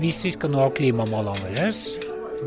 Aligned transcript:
Hvis 0.00 0.22
vi 0.24 0.30
skal 0.32 0.54
nå 0.54 0.62
klimamålene 0.72 1.42
våre 1.44 1.66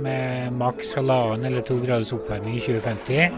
med 0.02 0.56
maks 0.58 0.96
halvannen 0.98 1.46
eller 1.46 1.62
to 1.62 1.76
graders 1.84 2.10
oppvarming 2.16 2.56
i 2.58 2.62
2050, 2.66 3.36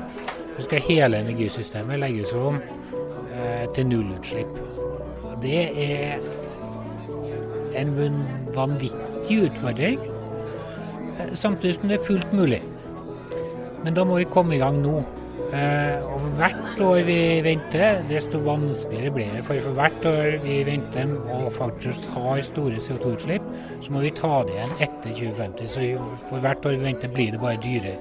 så 0.55 0.63
skal 0.63 0.85
hele 0.85 1.19
energisystemet 1.19 1.99
legges 1.99 2.31
om 2.33 2.61
eh, 2.61 3.65
til 3.75 3.89
nullutslipp. 3.89 4.55
Det 5.43 5.65
er 5.83 6.23
en 7.75 7.91
vanvittig 8.55 9.41
utfordring, 9.49 9.99
eh, 11.19 11.33
samtidig 11.33 11.75
som 11.75 11.91
det 11.91 11.99
er 11.99 12.07
fullt 12.07 12.33
mulig. 12.33 12.61
Men 13.83 13.99
da 13.99 14.07
må 14.07 14.21
vi 14.21 14.31
komme 14.31 14.55
i 14.55 14.63
gang 14.63 14.79
nå. 14.79 15.03
Eh, 15.55 16.01
og 16.11 16.23
hvert 16.35 16.81
år 16.83 17.05
vi 17.07 17.19
venter, 17.45 18.01
desto 18.09 18.41
vanskeligere 18.43 19.13
blir 19.15 19.31
det. 19.37 19.43
For 19.47 19.61
for 19.63 19.77
hvert 19.77 20.07
år 20.09 20.35
vi 20.43 20.57
venter 20.67 21.13
og 21.31 21.47
faktisk 21.55 22.09
har 22.15 22.41
store 22.43 22.81
CO2-utslipp, 22.81 23.45
så 23.85 23.95
må 23.95 24.03
vi 24.03 24.11
ta 24.17 24.41
det 24.47 24.57
igjen 24.57 24.75
etter 24.83 25.15
2050. 25.15 25.71
Så 25.71 25.85
for 26.27 26.43
hvert 26.43 26.65
år 26.67 26.75
vi 26.75 26.89
venter, 26.89 27.13
blir 27.13 27.35
det 27.35 27.41
bare 27.43 27.61
dyrere. 27.63 27.95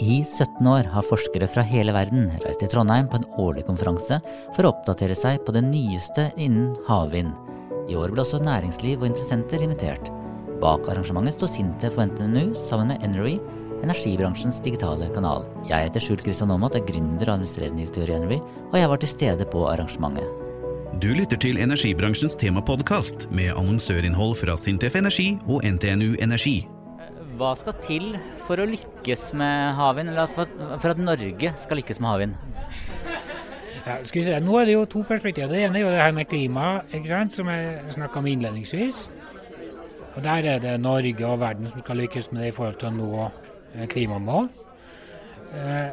I 0.00 0.22
17 0.24 0.64
år 0.70 0.86
har 0.94 1.04
forskere 1.04 1.50
fra 1.50 1.64
hele 1.66 1.92
verden 1.92 2.30
reist 2.44 2.62
til 2.62 2.70
Trondheim 2.72 3.10
på 3.10 3.18
en 3.20 3.26
årlig 3.42 3.66
konferanse 3.66 4.16
for 4.54 4.64
å 4.64 4.70
oppdatere 4.72 5.16
seg 5.18 5.42
på 5.44 5.52
det 5.52 5.60
nyeste 5.66 6.30
innen 6.40 6.72
havvind. 6.86 7.34
I 7.90 7.98
år 7.98 8.14
ble 8.14 8.22
også 8.22 8.40
næringsliv 8.40 9.02
og 9.02 9.10
interessenter 9.10 9.60
invitert. 9.66 10.08
Bak 10.62 10.88
arrangementet 10.92 11.36
står 11.36 11.52
Sintef 11.52 11.98
og 11.98 12.14
NTNU 12.14 12.54
sammen 12.56 12.94
med 12.94 13.04
Energy 13.04 13.36
energibransjens 13.84 14.60
digitale 14.64 15.08
kanal. 15.14 15.46
Jeg 15.68 15.88
heter 15.88 16.02
Skjult 16.04 16.24
Kristian 16.26 16.52
Aamodt, 16.52 16.76
er 16.76 16.84
gründer 16.86 17.28
og 17.28 17.34
administrerende 17.36 17.82
direktør 17.84 18.12
i 18.12 18.16
Energy, 18.18 18.38
og 18.70 18.76
jeg 18.78 18.90
var 18.92 19.00
til 19.02 19.12
stede 19.12 19.46
på 19.52 19.64
arrangementet. 19.70 20.26
Du 21.00 21.08
lytter 21.16 21.38
til 21.40 21.56
energibransjens 21.62 22.36
temapodkast 22.36 23.28
med 23.32 23.54
annonsørinnhold 23.54 24.34
fra 24.36 24.56
Sintef 24.60 24.98
Energi 25.00 25.30
og 25.46 25.64
NTNU 25.64 26.16
Energi. 26.20 26.58
Hva 27.40 27.54
skal 27.56 27.78
til 27.86 28.08
for 28.44 28.60
å 28.60 28.66
lykkes 28.68 29.30
med 29.40 29.76
havvind, 29.78 30.12
eller 30.12 30.28
for, 30.34 30.50
at 30.90 31.00
Norge 31.00 31.54
skal 31.62 31.80
lykkes 31.80 32.02
med 32.02 32.10
havvind? 32.10 32.34
Ja, 33.86 33.96
skal 34.04 34.20
vi 34.20 34.26
se. 34.26 34.40
Nå 34.44 34.58
er 34.60 34.68
det 34.68 34.74
jo 34.74 34.84
to 34.92 35.06
perspektiver. 35.08 35.54
Det 35.54 35.62
ene 35.64 35.80
er 35.80 35.86
jo 35.86 35.94
det 35.94 36.02
her 36.02 36.12
med 36.12 36.28
klima, 36.28 36.66
ikke 36.92 37.08
sant, 37.08 37.38
som 37.38 37.48
jeg 37.48 37.94
snakka 37.96 38.20
om 38.20 38.28
innledningsvis. 38.28 39.06
Og 40.16 40.22
Der 40.22 40.50
er 40.52 40.58
det 40.60 40.80
Norge 40.80 41.26
og 41.26 41.40
verden 41.40 41.66
som 41.70 41.80
skal 41.80 41.96
lykkes 42.02 42.32
med 42.32 42.42
det 42.42 42.50
i 42.50 42.56
forhold 42.58 42.76
til 42.82 42.90
å 42.90 42.96
nå 42.98 43.30
klimamål. 43.90 44.48
Eh, 45.54 45.90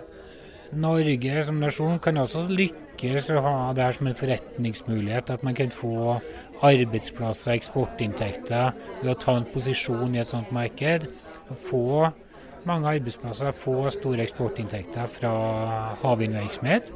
Norge 0.78 1.44
som 1.48 1.62
nasjon 1.64 2.00
kan 2.04 2.20
også 2.20 2.44
lykkes 2.52 3.30
å 3.32 3.42
ha 3.46 3.56
det 3.76 3.86
her 3.86 3.96
som 3.96 4.10
en 4.10 4.18
forretningsmulighet. 4.18 5.32
At 5.32 5.44
man 5.48 5.56
kan 5.56 5.72
få 5.72 6.18
arbeidsplasser, 6.66 7.56
eksportinntekter 7.56 8.74
ved 9.02 9.12
å 9.14 9.20
ta 9.22 9.38
en 9.40 9.48
posisjon 9.54 10.16
i 10.16 10.22
et 10.24 10.32
sånt 10.32 10.52
marked. 10.56 11.08
Få 11.70 12.10
mange 12.68 12.92
arbeidsplasser, 12.98 13.56
få 13.56 13.88
store 13.96 14.26
eksportinntekter 14.28 15.08
fra 15.20 15.34
havvindvirksomhet. 16.04 16.92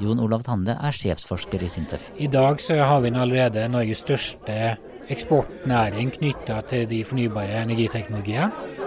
Jon 0.00 0.20
Olav 0.22 0.44
Tande 0.46 0.76
er 0.78 0.94
sjefsforsker 0.96 1.60
i 1.66 1.68
Sintef. 1.68 2.12
I 2.16 2.30
dag 2.30 2.62
så 2.62 2.78
er 2.78 2.86
havvind 2.88 3.18
allerede 3.20 3.66
Norges 3.68 4.00
største 4.06 4.76
eksportnæring 5.10 6.14
knytta 6.14 6.60
til 6.70 6.86
de 6.88 7.02
fornybare 7.04 7.64
energiteknologiene. 7.66 8.79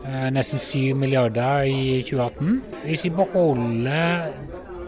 Eh, 0.00 0.30
nesten 0.32 0.58
7 0.58 0.94
milliarder 0.96 1.66
i 1.68 2.00
2018. 2.02 2.62
Hvis 2.86 3.04
vi 3.04 3.10
beholder 3.10 4.30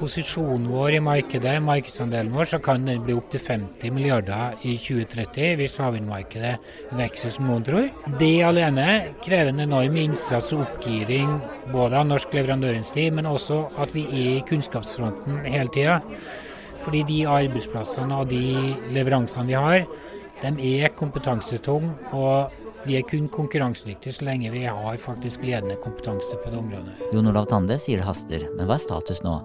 posisjonen 0.01 0.71
vår 0.73 0.97
i 0.97 1.01
markedet, 1.05 1.53
markedsandelen 1.63 2.33
vår, 2.33 2.49
så 2.55 2.59
kan 2.65 2.87
den 2.87 3.03
bli 3.05 3.15
opptil 3.15 3.43
50 3.45 3.93
milliarder 3.93 4.57
i 4.65 4.79
2030 4.81 5.59
hvis 5.61 5.77
havvindmarkedet 5.83 6.55
vokser 6.97 7.35
som 7.35 7.51
noen 7.51 7.67
tror. 7.67 7.91
Det 8.19 8.33
alene 8.47 8.87
krever 9.23 9.53
en 9.53 9.67
enorm 9.67 10.01
innsats 10.01 10.55
og 10.57 10.65
oppgiring 10.65 11.37
både 11.75 12.01
av 12.01 12.09
norsk 12.09 12.33
leverandørindustri, 12.33 13.11
men 13.13 13.29
også 13.29 13.61
at 13.85 13.93
vi 13.95 14.07
er 14.09 14.33
i 14.39 14.47
kunnskapsfronten 14.49 15.45
hele 15.45 15.69
tida. 15.77 16.01
Fordi 16.83 17.05
de 17.07 17.21
arbeidsplassene 17.31 18.17
og 18.17 18.33
de 18.33 18.73
leveransene 18.97 19.47
vi 19.53 19.61
har, 19.61 19.85
de 20.43 20.75
er 20.83 20.97
kompetansetunge. 20.99 21.93
og 22.11 22.62
vi 22.87 22.97
er 22.99 23.07
kun 23.07 23.29
konkurransedyktige 23.31 24.15
så 24.17 24.27
lenge 24.27 24.51
vi 24.55 24.65
har 24.67 24.97
faktisk 25.01 25.45
ledende 25.47 25.77
kompetanse 25.83 26.39
på 26.43 26.51
det 26.51 26.59
området. 26.59 26.95
Jon 27.15 27.31
Olav 27.31 27.47
Tande 27.51 27.79
sier 27.79 28.03
det 28.03 28.09
haster, 28.09 28.47
men 28.57 28.67
hva 28.67 28.79
er 28.79 28.87
status 28.87 29.23
nå? 29.27 29.37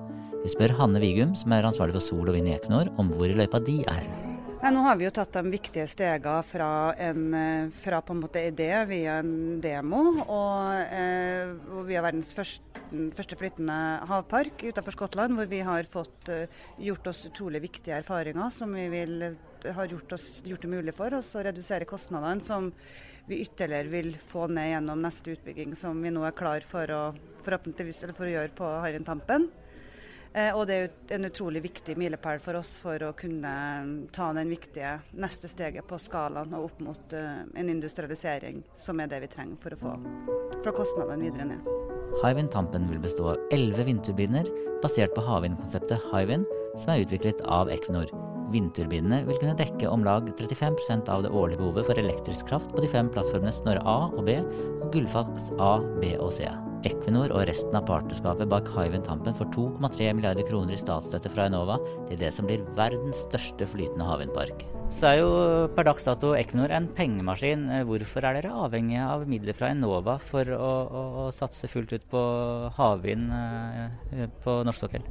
Vi 0.44 0.54
spør 0.54 0.74
Hanne 0.80 1.02
Vigum, 1.04 1.36
som 1.38 1.54
er 1.54 1.68
ansvarlig 1.68 1.98
for 2.00 2.08
sol 2.08 2.32
og 2.32 2.38
vind 2.38 2.50
i 2.50 2.56
Equinor, 2.58 2.90
om 2.98 3.12
hvor 3.14 3.30
i 3.30 3.38
løypa 3.38 3.62
de 3.62 3.82
er. 3.90 4.27
Ja, 4.58 4.72
nå 4.74 4.82
har 4.82 4.96
vi 4.98 5.06
jo 5.06 5.12
tatt 5.14 5.36
de 5.38 5.52
viktige 5.54 5.84
stegene 5.86 6.40
fra, 6.42 6.68
en, 6.98 7.26
eh, 7.38 7.68
fra 7.78 8.00
på 8.02 8.16
en 8.16 8.24
måte 8.24 8.42
idé 8.42 8.72
via 8.90 9.20
en 9.22 9.62
demo, 9.62 10.00
og, 10.24 10.82
eh, 10.82 11.52
og 11.70 11.86
via 11.86 12.02
verdens 12.02 12.34
første, 12.34 12.66
første 13.14 13.38
flytende 13.38 13.76
havpark 14.10 14.66
utenfor 14.66 14.96
Skottland, 14.96 15.38
hvor 15.38 15.46
vi 15.46 15.60
har 15.60 15.84
fått 15.84 16.30
eh, 16.34 16.48
gjort 16.80 17.06
oss 17.06 17.28
utrolig 17.30 17.62
viktige 17.62 18.00
erfaringer 18.00 18.50
som 18.50 18.74
vi 18.74 18.88
vil, 18.90 19.38
har 19.64 19.94
gjort, 19.94 20.18
oss, 20.18 20.42
gjort 20.42 20.66
det 20.66 20.74
mulig 20.74 20.96
for 20.98 21.14
oss 21.14 21.36
å 21.36 21.46
redusere 21.46 21.86
kostnadene. 21.86 22.42
som 22.42 22.74
vi 23.28 23.44
ytterligere 23.44 23.92
vil 23.92 24.18
få 24.18 24.48
ned 24.48 24.72
gjennom 24.72 25.02
neste 25.04 25.36
utbygging, 25.36 25.76
som 25.76 26.02
vi 26.02 26.10
nå 26.10 26.26
er 26.26 26.32
klar 26.32 26.62
for 26.66 26.88
å, 26.88 27.14
for 27.44 27.54
å 27.54 28.34
gjøre 28.34 28.56
på 28.56 28.74
Hywind 28.82 29.06
Tampen. 29.06 29.52
Eh, 30.34 30.52
og 30.54 30.68
det 30.70 30.78
er 30.78 31.16
en 31.18 31.30
utrolig 31.30 31.64
viktig 31.66 31.96
milepæl 32.00 32.42
for 32.44 32.60
oss 32.60 32.76
for 32.82 33.02
å 33.06 33.14
kunne 33.18 33.54
ta 34.16 34.30
den 34.38 34.52
viktige 34.52 34.98
neste 35.18 35.50
steget 35.52 35.88
på 35.88 36.00
skalaen 36.02 36.54
og 36.58 36.70
opp 36.70 36.84
mot 36.84 37.16
uh, 37.18 37.44
en 37.58 37.72
industrialisering, 37.72 38.62
som 38.78 39.00
er 39.02 39.12
det 39.12 39.24
vi 39.26 39.32
trenger 39.32 39.60
for 39.64 39.76
å 39.76 39.82
få 39.82 39.96
fra 40.64 40.74
kostnadene 40.76 41.28
videre 41.28 41.50
ned. 41.54 41.74
Hywind 42.24 42.52
Tampen 42.54 42.88
vil 42.90 43.02
bestå 43.02 43.34
av 43.34 43.52
elleve 43.54 43.86
vindturbiner 43.88 44.48
basert 44.84 45.14
på 45.16 45.26
havvindkonseptet 45.26 46.10
Hywind, 46.12 46.48
som 46.78 46.94
er 46.94 47.06
utviklet 47.06 47.44
av 47.46 47.72
Equinor. 47.74 48.12
Vindturbinene 48.54 49.24
vil 49.28 49.40
kunne 49.42 49.58
dekke 49.60 49.90
om 49.92 50.06
lag 50.08 50.30
35% 50.40 51.12
av 51.12 51.26
det 51.26 51.34
årlige 51.36 51.62
behovet 51.62 51.90
for 51.90 52.00
elektrisk 52.00 52.48
kraft 52.52 52.72
på 52.74 52.84
de 52.84 52.92
fem 52.92 53.12
plattformene 53.12 53.54
Snorre 53.56 53.84
A 53.84 54.00
og 54.08 54.24
B 54.30 54.40
og 54.40 54.90
Gullfaks 54.96 55.52
A, 55.60 55.76
B 56.00 56.16
og 56.16 56.32
C. 56.40 56.48
Equinor 56.86 57.32
og 57.34 57.46
resten 57.50 57.76
av 57.78 57.88
partnerskapet 57.88 58.50
bak 58.52 58.70
Hywind 58.76 59.08
Tampen 59.08 59.36
får 59.38 59.50
2,3 59.56 60.12
milliarder 60.18 60.46
kroner 60.46 60.76
i 60.76 60.80
statsstøtte 60.82 61.32
fra 61.34 61.48
Enova 61.50 61.80
til 62.10 62.20
det 62.22 62.30
som 62.36 62.46
blir 62.50 62.66
verdens 62.78 63.24
største 63.26 63.66
flytende 63.70 64.06
havvindpark. 64.06 64.66
Så 64.94 65.10
er 65.10 65.18
jo 65.20 65.32
per 65.76 65.88
dags 65.90 66.06
dato 66.06 66.32
Equinor 66.38 66.72
en 66.76 66.90
pengemaskin. 66.98 67.66
Hvorfor 67.90 68.28
er 68.28 68.40
dere 68.40 68.56
avhengig 68.68 69.02
av 69.04 69.26
midler 69.30 69.58
fra 69.58 69.74
Enova 69.74 70.20
for 70.22 70.48
å, 70.54 70.74
å, 70.88 71.06
å 71.26 71.30
satse 71.36 71.70
fullt 71.72 71.98
ut 71.98 72.10
på 72.12 72.22
havvind 72.78 73.34
eh, 73.34 74.28
på 74.46 74.62
norsk 74.68 74.86
sokkel? 74.86 75.10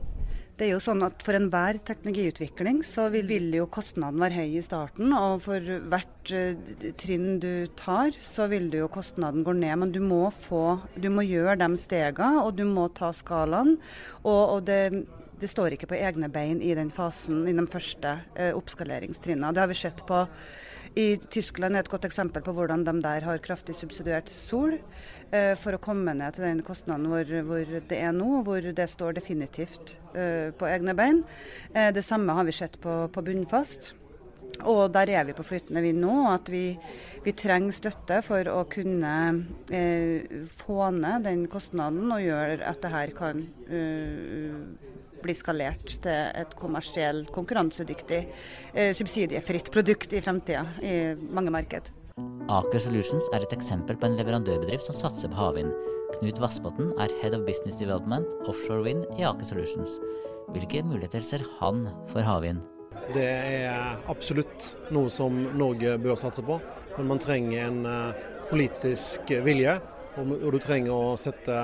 Det 0.56 0.64
er 0.64 0.70
jo 0.72 0.80
sånn 0.80 1.04
at 1.04 1.20
For 1.24 1.36
enhver 1.36 1.76
teknologiutvikling 1.84 2.78
så 2.88 3.10
vil, 3.12 3.26
vil, 3.28 3.50
jo 3.58 3.66
kostnaden 3.68 4.22
være 4.22 4.40
høy 4.40 4.54
i 4.56 4.64
starten. 4.64 5.12
Og 5.12 5.42
for 5.44 5.60
hvert 5.92 6.32
uh, 6.32 6.70
trinn 6.96 7.36
du 7.42 7.68
tar, 7.76 8.16
så 8.24 8.48
vil 8.48 8.70
jo 8.72 8.88
kostnaden 8.92 9.44
gå 9.44 9.52
ned. 9.58 9.74
Men 9.82 9.92
du 9.92 10.00
må, 10.00 10.22
få, 10.32 10.78
du 10.96 11.10
må 11.12 11.26
gjøre 11.28 11.58
de 11.60 11.68
stegene, 11.80 12.40
og 12.40 12.56
du 12.56 12.64
må 12.68 12.88
ta 12.96 13.12
skalaen. 13.16 13.76
Og, 14.24 14.42
og 14.56 14.64
det, 14.70 14.80
det, 15.40 15.50
står 15.50 15.76
ikke 15.76 15.90
på 15.92 15.98
egne 15.98 16.30
bein 16.32 16.62
i 16.62 16.74
den 16.76 16.90
fasen, 16.94 17.44
i 17.48 17.54
de 17.56 17.66
første 17.70 18.18
eh, 18.34 18.54
oppskaleringstrinnene. 18.56 19.52
Det 19.54 19.64
har 19.64 19.70
vi 19.72 19.78
sett 19.78 20.06
på 20.08 20.24
i 20.96 21.18
Tyskland 21.28 21.76
er 21.76 21.84
et 21.84 21.90
godt 21.92 22.06
eksempel 22.08 22.40
på 22.44 22.54
hvordan 22.56 22.86
de 22.86 22.94
der 23.04 23.24
har 23.26 23.42
kraftig 23.44 23.74
subsidiert 23.76 24.30
sol 24.32 24.78
eh, 24.78 25.52
for 25.60 25.76
å 25.76 25.80
komme 25.82 26.14
ned 26.16 26.36
til 26.36 26.46
den 26.46 26.62
kostnaden 26.64 27.10
hvor, 27.10 27.32
hvor, 27.44 27.74
det 27.90 27.98
er 28.00 28.14
nå, 28.16 28.40
hvor 28.46 28.64
det 28.64 28.88
står 28.88 29.18
definitivt 29.18 29.98
eh, 30.16 30.54
på 30.56 30.70
egne 30.70 30.96
bein. 30.96 31.20
Eh, 31.74 31.90
det 31.92 32.04
samme 32.06 32.32
har 32.38 32.48
vi 32.48 32.56
sett 32.56 32.80
på, 32.80 32.96
på 33.12 33.24
bunnfast. 33.28 33.92
Og 34.64 34.88
der 34.94 35.10
er 35.12 35.26
vi 35.28 35.36
på 35.36 35.44
flytende 35.46 35.82
vind 35.84 36.00
nå. 36.02 36.14
At 36.32 36.50
vi, 36.52 36.70
vi 37.24 37.34
trenger 37.36 37.76
støtte 37.76 38.22
for 38.24 38.48
å 38.52 38.64
kunne 38.70 39.14
eh, 39.74 40.36
få 40.62 40.90
ned 40.96 41.26
den 41.28 41.46
kostnaden 41.52 42.12
og 42.14 42.24
gjøre 42.24 42.60
at 42.64 42.82
det 42.84 42.92
her 42.94 43.14
kan 43.16 43.42
eh, 43.68 44.54
bli 45.22 45.34
skalert 45.36 45.96
til 46.04 46.30
et 46.36 46.56
kommersielt, 46.58 47.32
konkurransedyktig, 47.34 48.22
eh, 48.74 48.92
subsidiefritt 48.96 49.72
produkt 49.74 50.14
i 50.14 50.22
fremtida 50.24 50.66
i 50.82 50.96
mange 51.16 51.54
marked. 51.54 51.92
Aker 52.46 52.80
Solutions 52.80 53.26
er 53.34 53.42
et 53.44 53.52
eksempel 53.56 53.98
på 53.98 54.08
en 54.08 54.16
leverandørbedrift 54.20 54.86
som 54.86 54.96
satser 54.96 55.32
på 55.32 55.40
havvind. 55.40 55.74
Knut 56.14 56.38
Vassbotn 56.40 56.94
er 57.02 57.12
Head 57.20 57.34
of 57.34 57.42
Business 57.48 57.76
Development 57.80 58.30
Offshore 58.46 58.84
Wind 58.86 59.04
i 59.18 59.26
Aker 59.26 59.48
Solutions. 59.48 59.98
Hvilke 60.54 60.84
muligheter 60.86 61.24
ser 61.26 61.42
han 61.58 61.88
for 62.12 62.22
havvind? 62.22 62.62
Det 63.14 63.26
er 63.26 64.00
absolutt 64.10 64.64
noe 64.94 65.10
som 65.12 65.36
Norge 65.54 65.94
bør 66.02 66.18
satse 66.18 66.42
på, 66.46 66.58
men 66.96 67.10
man 67.12 67.20
trenger 67.22 67.68
en 67.68 67.86
uh, 67.86 68.24
politisk 68.50 69.30
vilje. 69.46 69.76
Og, 70.16 70.32
du 70.54 70.58
trenger 70.62 70.94
å 70.94 71.16
sette 71.20 71.54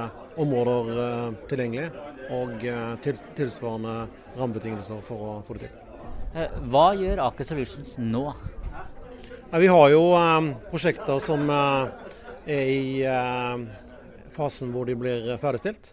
områder 0.41 0.91
uh, 1.01 1.41
tilgjengelig 1.51 1.89
og 2.33 2.63
uh, 2.63 2.95
tilsvarende 3.03 3.97
rammebetingelser 4.37 5.03
for 5.09 5.27
å 5.27 5.35
få 5.47 5.59
det 5.59 5.67
til. 5.67 5.79
Hva 6.71 6.87
gjør 6.97 7.27
Aker 7.27 7.49
Solutions 7.49 7.99
nå? 8.01 8.25
Vi 9.53 9.69
har 9.69 9.89
jo 9.93 10.05
prosjekter 10.71 11.19
som 11.21 11.51
er 11.53 12.71
i 12.73 13.03
fasen 14.33 14.71
hvor 14.73 14.89
de 14.89 14.95
blir 14.97 15.29
ferdigstilt. 15.43 15.91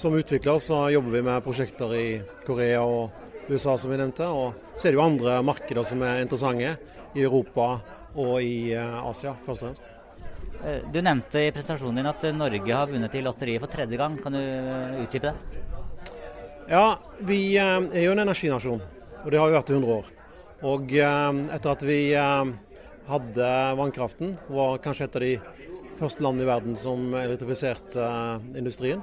Som 0.00 0.16
utvikler 0.16 0.62
så 0.64 0.86
jobber 0.94 1.18
vi 1.18 1.22
med 1.26 1.44
prosjekter 1.44 1.92
i 1.92 2.06
Korea 2.46 2.80
og 2.88 3.27
USA, 3.48 3.76
som 3.78 3.90
vi 3.92 4.00
nevnte. 4.00 4.28
Og 4.28 4.74
så 4.76 4.88
er 4.88 4.94
det 4.94 5.00
jo 5.00 5.06
andre 5.06 5.38
markeder 5.46 5.86
som 5.86 6.02
er 6.06 6.24
interessante, 6.24 6.76
i 7.16 7.24
Europa 7.24 7.78
og 8.18 8.42
i 8.44 8.74
Asia, 8.76 9.32
først 9.46 9.62
og 9.62 9.70
fremst. 9.70 9.94
Eh, 10.64 10.82
du 10.92 10.98
nevnte 11.02 11.44
i 11.46 11.50
presentasjonen 11.54 12.00
din 12.00 12.10
at 12.10 12.24
Norge 12.34 12.74
har 12.74 12.90
vunnet 12.90 13.14
i 13.14 13.22
lotteriet 13.22 13.62
for 13.62 13.70
tredje 13.70 13.98
gang. 13.98 14.16
Kan 14.22 14.34
du 14.34 14.40
utdype 15.04 15.30
det? 15.30 15.34
Ja, 16.68 16.98
vi 17.24 17.56
eh, 17.56 17.76
er 17.92 18.06
jo 18.06 18.14
en 18.14 18.24
energinasjon, 18.24 18.82
og 19.22 19.28
det 19.30 19.38
har 19.38 19.50
vi 19.50 19.58
vært 19.58 19.70
i 19.70 19.76
100 19.76 19.92
år. 19.94 20.08
Og 20.68 20.96
eh, 20.98 21.42
etter 21.54 21.74
at 21.74 21.84
vi 21.86 22.00
hadde 23.08 23.52
vannkraften, 23.78 24.34
var 24.52 24.82
kanskje 24.84 25.06
et 25.06 25.20
av 25.20 25.24
de 25.24 25.34
første 25.98 26.22
landene 26.22 26.44
i 26.44 26.50
verden 26.50 26.74
som 26.78 27.14
elektrifiserte 27.18 28.08
industrien, 28.58 29.00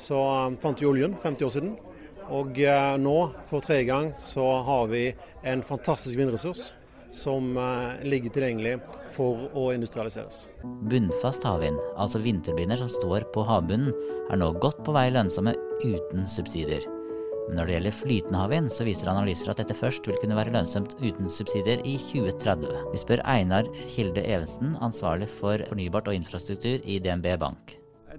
så 0.00 0.18
fant 0.60 0.80
vi 0.80 0.88
oljen 0.88 1.14
50 1.22 1.46
år 1.46 1.52
siden. 1.54 1.76
Og 2.34 2.58
nå, 3.02 3.18
for 3.50 3.62
tredje 3.62 3.86
gang, 3.90 4.10
så 4.20 4.44
har 4.66 4.88
vi 4.90 5.04
en 5.46 5.62
fantastisk 5.62 6.18
vindressurs 6.18 6.72
som 7.14 7.54
ligger 8.02 8.34
tilgjengelig 8.34 8.80
for 9.14 9.46
å 9.56 9.70
industrialiseres. 9.72 10.46
Bunnfast 10.90 11.46
havvind, 11.46 11.78
altså 11.96 12.20
vindturbiner 12.24 12.80
som 12.80 12.90
står 12.92 13.28
på 13.34 13.46
havbunnen, 13.46 13.94
er 14.26 14.42
nå 14.42 14.50
godt 14.60 14.82
på 14.84 14.94
vei 14.96 15.08
lønnsomme 15.14 15.54
uten 15.86 16.26
subsidier. 16.30 16.84
Men 17.46 17.60
når 17.60 17.68
det 17.68 17.74
gjelder 17.76 17.94
flytende 17.94 18.38
havvind, 18.42 18.70
så 18.74 18.84
viser 18.86 19.10
analyser 19.12 19.52
at 19.52 19.60
dette 19.62 19.76
først 19.78 20.06
vil 20.10 20.18
kunne 20.18 20.38
være 20.38 20.52
lønnsomt 20.56 20.96
uten 20.98 21.30
subsidier 21.30 21.82
i 21.86 21.94
2030. 22.08 22.72
Vi 22.90 23.02
spør 23.02 23.22
Einar 23.22 23.68
Kilde 23.92 24.24
Evensen, 24.26 24.74
ansvarlig 24.82 25.30
for 25.30 25.62
fornybart 25.70 26.10
og 26.10 26.18
infrastruktur 26.18 26.82
i 26.82 26.98
DNB 27.02 27.36
Bank. 27.38 27.76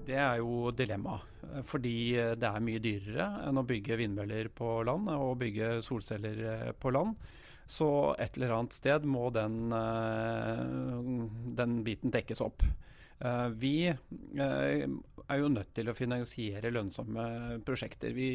Det 0.08 0.16
er 0.16 0.40
jo 0.40 0.72
dilemma. 0.72 1.20
Fordi 1.68 1.98
det 2.38 2.48
er 2.50 2.64
mye 2.64 2.82
dyrere 2.84 3.28
enn 3.48 3.60
å 3.62 3.66
bygge 3.68 3.98
vindmøller 4.00 4.50
på 4.56 4.80
land 4.88 5.10
og 5.14 5.38
bygge 5.42 5.78
solceller 5.86 6.72
på 6.80 6.94
land. 6.94 7.16
Så 7.68 8.16
et 8.16 8.38
eller 8.38 8.54
annet 8.56 8.76
sted 8.78 9.06
må 9.06 9.28
den, 9.36 9.74
eh, 9.76 10.62
den 11.60 11.82
biten 11.84 12.14
dekkes 12.16 12.42
opp. 12.46 12.64
Eh, 13.20 13.48
vi 13.60 13.90
eh, 13.90 14.86
er 15.28 15.42
jo 15.42 15.50
nødt 15.52 15.74
til 15.76 15.92
å 15.92 15.96
finansiere 15.98 16.72
lønnsomme 16.72 17.60
prosjekter. 17.68 18.16
Vi 18.16 18.30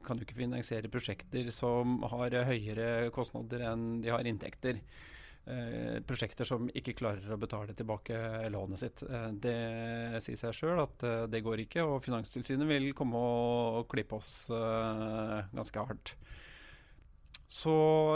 kan 0.00 0.16
jo 0.16 0.24
ikke 0.24 0.40
finansiere 0.40 0.88
prosjekter 0.88 1.52
som 1.52 2.00
har 2.08 2.38
høyere 2.48 3.10
kostnader 3.12 3.66
enn 3.74 4.00
de 4.00 4.14
har 4.14 4.24
inntekter. 4.24 4.80
Prosjekter 6.06 6.46
som 6.46 6.68
ikke 6.76 6.92
klarer 6.98 7.32
å 7.32 7.38
betale 7.40 7.74
tilbake 7.74 8.14
lånet 8.52 8.82
sitt. 8.82 9.02
det 9.42 10.20
sier 10.22 10.38
seg 10.38 10.54
sjøl 10.54 10.82
at 10.84 11.02
det 11.32 11.40
går 11.42 11.64
ikke, 11.64 11.82
og 11.82 12.04
Finanstilsynet 12.04 12.68
vil 12.68 12.90
komme 12.94 13.18
og 13.18 13.88
klippe 13.90 14.20
oss 14.20 14.34
ganske 14.52 15.86
hardt. 15.88 16.14
Så 17.50 17.72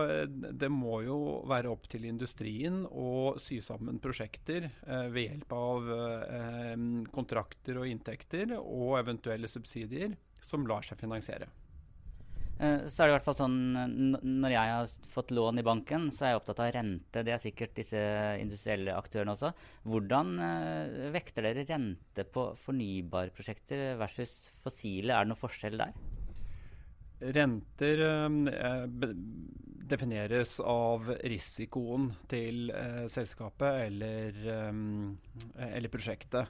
eh, 0.06 0.28
det 0.30 0.70
må 0.70 1.00
jo 1.02 1.18
være 1.50 1.72
opp 1.74 1.88
til 1.90 2.06
industrien 2.06 2.84
å 2.86 3.34
sy 3.42 3.58
sammen 3.64 3.98
prosjekter 4.02 4.68
eh, 4.68 5.08
ved 5.10 5.26
hjelp 5.26 5.54
av 5.58 5.90
eh, 5.96 6.84
kontrakter 7.14 7.80
og 7.82 7.90
inntekter 7.90 8.54
og 8.60 8.94
eventuelle 9.00 9.50
subsidier 9.50 10.14
som 10.38 10.68
lar 10.70 10.86
seg 10.86 11.02
finansiere. 11.02 11.50
Eh, 12.60 12.84
så 12.86 13.02
er 13.02 13.08
det 13.08 13.10
i 13.10 13.14
hvert 13.16 13.26
fall 13.26 13.36
sånn 13.38 13.56
Når 14.22 14.52
jeg 14.52 14.72
har 14.76 14.90
fått 15.10 15.32
lån 15.34 15.58
i 15.58 15.66
banken, 15.66 16.06
så 16.14 16.26
er 16.26 16.34
jeg 16.34 16.40
opptatt 16.40 16.62
av 16.62 16.72
rente. 16.76 17.24
Det 17.26 17.34
er 17.34 17.42
sikkert 17.42 17.76
disse 17.78 18.02
industrielle 18.40 18.94
aktørene 18.94 19.34
også. 19.34 19.50
Hvordan 19.90 20.34
eh, 20.48 21.06
vekter 21.14 21.48
dere 21.48 21.66
rente 21.68 22.26
på 22.30 22.52
fornybarprosjekter 22.64 23.94
versus 24.00 24.52
fossile? 24.62 25.14
Er 25.14 25.24
det 25.24 25.32
noen 25.32 25.42
forskjell 25.42 25.80
der? 25.82 25.96
Renter 27.34 28.04
eh, 28.06 29.08
defineres 29.84 30.56
av 30.64 31.10
risikoen 31.26 32.08
til 32.30 32.70
selskapet 33.12 33.82
eller, 33.90 34.38
eller, 35.60 35.90
prosjektet. 35.92 36.48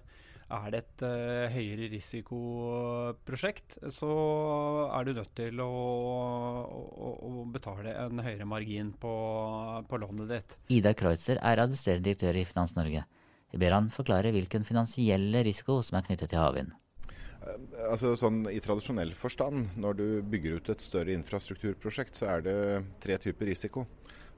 Er 0.52 0.67
det 0.75 0.81
et 0.82 1.02
uh, 1.08 1.55
høyere 1.55 1.88
risikoprosjekt, 1.94 3.79
så 3.94 4.11
er 4.93 5.08
du 5.08 5.14
nødt 5.17 5.32
til 5.38 5.61
å, 5.64 5.70
å, 6.69 7.11
å 7.25 7.44
betale 7.55 7.94
en 8.05 8.20
høyere 8.20 8.49
margin 8.49 8.93
på, 9.00 9.14
på 9.88 10.00
lånet 10.02 10.32
ditt. 10.35 10.56
Ida 10.76 10.93
Kreutzer 10.99 11.41
er 11.41 11.62
administrerende 11.64 12.11
direktør 12.11 12.41
i 12.41 12.46
Finans 12.49 12.76
Norge. 12.76 13.06
Jeg 13.55 13.62
ber 13.62 13.76
han 13.76 13.93
forklare 13.94 14.35
hvilken 14.35 14.67
finansielle 14.67 15.44
risiko 15.46 15.79
som 15.87 16.00
er 16.00 16.08
knyttet 16.08 16.32
til 16.35 16.43
havvind. 16.43 16.75
Eh, 17.44 17.61
altså 17.90 18.14
sånn 18.19 18.44
I 18.50 18.61
tradisjonell 18.62 19.14
forstand, 19.19 19.76
når 19.81 20.00
du 20.00 20.06
bygger 20.32 20.58
ut 20.58 20.73
et 20.75 20.85
større 20.85 21.14
infrastrukturprosjekt, 21.14 22.19
så 22.19 22.32
er 22.35 22.44
det 22.47 22.58
tre 23.05 23.19
typer 23.23 23.49
risiko. 23.52 23.87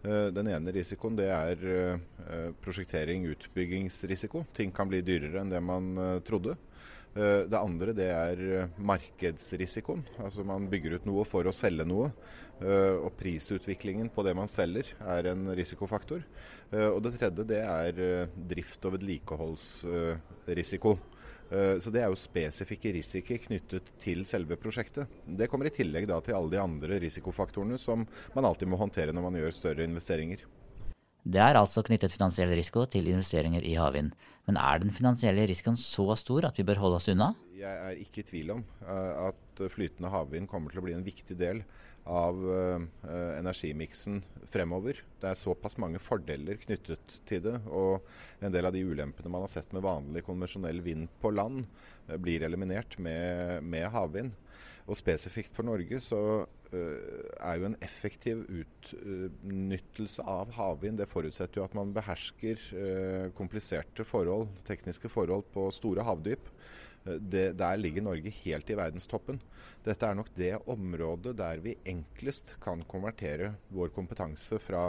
Eh, 0.04 0.28
den 0.34 0.48
ene 0.52 0.72
risikoen 0.74 1.16
det 1.18 1.28
er 1.32 1.56
eh, 1.72 2.50
prosjektering, 2.62 3.26
utbyggingsrisiko. 3.32 4.44
Ting 4.56 4.72
kan 4.74 4.88
bli 4.90 5.00
dyrere 5.06 5.40
enn 5.42 5.52
det 5.52 5.62
man 5.64 5.84
trodde. 6.26 6.56
Det 7.16 7.56
andre 7.56 7.94
det 7.96 8.10
er 8.12 8.68
markedsrisikoen. 8.76 10.02
Altså 10.20 10.44
Man 10.44 10.68
bygger 10.68 10.98
ut 10.98 11.06
noe 11.08 11.24
for 11.24 11.48
å 11.48 11.52
selge 11.56 11.86
noe. 11.88 12.10
Og 12.60 13.08
prisutviklingen 13.16 14.10
på 14.12 14.20
det 14.26 14.34
man 14.36 14.52
selger 14.52 14.84
er 15.00 15.24
en 15.30 15.48
risikofaktor. 15.56 16.20
Og 16.76 17.00
det 17.06 17.14
tredje 17.16 17.48
det 17.48 17.62
er 17.64 18.28
drift- 18.36 18.84
og 18.84 18.98
vedlikeholdsrisiko. 18.98 20.92
Eh, 21.50 21.78
så 21.78 21.92
Det 21.92 22.02
er 22.02 22.10
jo 22.10 22.18
spesifikke 22.18 22.92
risikoer 22.96 23.38
knyttet 23.46 23.92
til 24.02 24.24
selve 24.26 24.58
prosjektet. 24.58 25.06
Det 25.26 25.48
kommer 25.50 25.66
i 25.66 25.74
tillegg 25.74 26.08
da 26.08 26.20
til 26.20 26.34
alle 26.34 26.50
de 26.50 26.62
andre 26.62 26.98
risikofaktorene 27.02 27.78
som 27.78 28.06
man 28.34 28.44
alltid 28.44 28.68
må 28.68 28.76
håndtere 28.80 29.14
når 29.14 29.22
man 29.28 29.38
gjør 29.38 29.54
større 29.54 29.86
investeringer. 29.86 30.42
Det 31.26 31.40
er 31.42 31.58
altså 31.58 31.82
knyttet 31.82 32.12
finansiell 32.14 32.52
risiko 32.54 32.84
til 32.86 33.08
investeringer 33.10 33.64
i 33.66 33.74
havvind. 33.74 34.12
Men 34.46 34.58
er 34.62 34.78
den 34.78 34.94
finansielle 34.94 35.46
risikoen 35.50 35.78
så 35.78 36.14
stor 36.14 36.46
at 36.46 36.58
vi 36.58 36.66
bør 36.66 36.78
holde 36.84 37.00
oss 37.00 37.08
unna? 37.10 37.32
Jeg 37.56 37.72
er 37.88 37.98
ikke 37.98 38.22
i 38.22 38.28
tvil 38.28 38.52
om 38.58 38.62
eh, 38.86 39.30
at 39.30 39.66
flytende 39.72 40.10
havvind 40.12 40.50
kommer 40.50 40.70
til 40.70 40.82
å 40.82 40.86
bli 40.86 40.94
en 40.94 41.06
viktig 41.06 41.38
del 41.38 41.64
av 42.06 42.38
uh, 42.38 42.80
energimiksen 43.38 44.22
fremover. 44.52 45.00
Det 45.20 45.30
er 45.30 45.38
såpass 45.38 45.76
mange 45.82 46.00
fordeler 46.02 46.58
knyttet 46.62 47.18
til 47.26 47.42
det. 47.48 47.56
Og 47.66 48.06
en 48.44 48.54
del 48.54 48.68
av 48.68 48.74
de 48.76 48.84
ulempene 48.86 49.32
man 49.32 49.44
har 49.44 49.52
sett 49.52 49.72
med 49.74 49.84
vanlig 49.84 50.22
konvensjonell 50.26 50.82
vind 50.86 51.10
på 51.22 51.34
land, 51.34 51.64
uh, 52.08 52.16
blir 52.16 52.46
eliminert 52.46 52.98
med, 53.02 53.64
med, 53.66 53.88
havvind. 53.94 54.34
Og 54.86 54.98
spesifikt 54.98 55.56
for 55.56 55.66
Norge 55.66 55.98
så 56.04 56.20
uh, 56.46 57.28
er 57.42 57.58
jo 57.58 57.68
en 57.72 57.78
effektiv 57.82 58.44
utnyttelse 58.46 60.22
av 60.22 60.52
havvind 60.54 61.02
Det 61.02 61.10
forutsetter 61.10 61.58
jo 61.58 61.66
at 61.66 61.74
man 61.74 61.94
behersker 61.96 62.62
kompliserte 63.34 64.06
forhold, 64.06 64.46
tekniske 64.68 65.10
forhold 65.10 65.48
på 65.54 65.66
store 65.74 66.06
havdyp. 66.06 66.52
Det, 67.06 67.52
der 67.58 67.78
ligger 67.78 68.02
Norge 68.02 68.32
helt 68.42 68.70
i 68.70 68.76
verdenstoppen. 68.78 69.38
Dette 69.86 70.08
er 70.08 70.16
nok 70.18 70.32
det 70.34 70.52
området 70.66 71.36
der 71.38 71.60
vi 71.62 71.76
enklest 71.86 72.56
kan 72.62 72.82
konvertere 72.90 73.52
vår 73.74 73.92
kompetanse 73.94 74.58
fra 74.62 74.82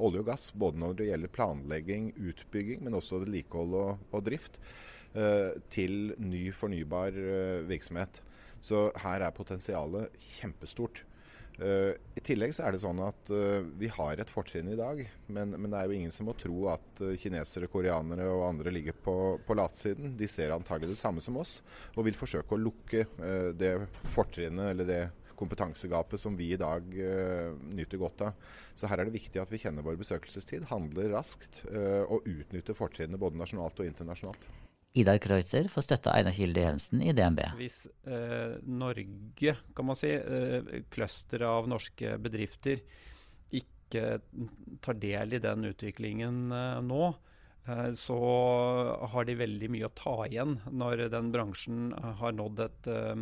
olje 0.00 0.22
og 0.22 0.30
gass, 0.30 0.48
både 0.56 0.80
når 0.80 0.96
det 0.96 1.10
gjelder 1.10 1.34
planlegging, 1.36 2.08
utbygging, 2.16 2.80
men 2.86 2.96
også 2.96 3.20
vedlikehold 3.24 3.76
og, 3.76 4.06
og 4.16 4.24
drift, 4.24 4.56
eh, 5.12 5.52
til 5.68 6.14
ny 6.16 6.46
fornybar 6.56 7.20
eh, 7.20 7.68
virksomhet. 7.68 8.22
Så 8.64 8.88
her 9.04 9.24
er 9.24 9.36
potensialet 9.36 10.16
kjempestort. 10.40 11.04
Uh, 11.60 11.92
I 12.16 12.22
tillegg 12.24 12.54
så 12.56 12.64
er 12.64 12.72
det 12.72 12.80
sånn 12.80 13.00
at 13.04 13.28
uh, 13.28 13.60
vi 13.76 13.90
har 13.92 14.20
et 14.20 14.30
fortrinn 14.32 14.70
i 14.72 14.78
dag, 14.78 15.02
men, 15.28 15.52
men, 15.58 15.68
det 15.68 15.76
er 15.76 15.90
jo 15.90 15.96
ingen 15.98 16.14
som 16.14 16.30
må 16.30 16.32
tro 16.40 16.70
at 16.72 17.02
uh, 17.04 17.12
kinesere, 17.20 17.68
koreanere 17.68 18.24
og 18.32 18.46
andre 18.46 18.72
ligger 18.72 18.96
på, 18.96 19.16
på 19.44 19.56
latsiden. 19.58 20.14
De 20.16 20.28
ser 20.30 20.54
antagelig 20.54 20.94
det 20.94 21.00
samme 21.02 21.20
som 21.20 21.36
oss 21.40 21.58
og 21.92 22.06
vil 22.06 22.16
forsøke 22.16 22.56
å 22.56 22.60
lukke 22.60 23.04
det 23.60 23.74
fortrinnet 24.14 24.70
eller 24.72 24.88
det 24.88 25.02
kompetansegapet 25.36 26.20
som 26.20 26.36
vi 26.36 26.50
i 26.54 26.58
dag 26.60 26.84
nyter 27.74 28.00
godt 28.00 28.24
av. 28.28 28.48
Så 28.76 28.88
her 28.88 29.00
er 29.00 29.08
det 29.08 29.16
viktig 29.16 29.40
at 29.42 29.52
vi 29.52 29.60
kjenner 29.60 29.84
vår 29.84 29.98
besøkelsestid, 30.00 30.68
handler 30.70 31.12
raskt 31.16 31.62
og 31.66 32.28
utnytter 32.28 32.76
fortrinnet 32.76 33.20
både 33.20 33.40
nasjonalt 33.40 33.80
og 33.80 33.88
internasjonalt. 33.88 34.48
Idar 34.98 35.20
Kreutzer 35.22 35.68
får 35.70 35.84
støtte 35.86 36.10
av 36.10 36.18
Einar 36.18 36.34
Kilde 36.34 36.64
Evensen 36.66 37.02
i 37.04 37.12
DNB. 37.14 37.44
Hvis 37.60 37.84
eh, 38.10 38.56
Norge, 38.66 39.54
kan 39.76 39.86
man 39.86 39.98
si, 39.98 40.10
eh, 40.10 41.44
av 41.46 41.68
norske 41.70 42.16
bedrifter, 42.18 42.82
ikke 43.54 44.18
tar 44.82 44.98
del 44.98 45.36
i 45.38 45.42
den 45.42 45.68
utviklingen 45.70 46.50
eh, 46.50 46.80
nå, 46.82 47.12
eh, 47.68 47.92
så 47.94 48.18
har 49.14 49.30
de 49.30 49.38
veldig 49.38 49.70
mye 49.70 49.86
å 49.86 49.94
ta 49.94 50.16
igjen 50.26 50.58
når 50.70 51.06
den 51.14 51.30
bransjen 51.34 51.92
har 51.94 52.34
nådd 52.34 52.66
et, 52.66 52.90
eh, 52.90 53.14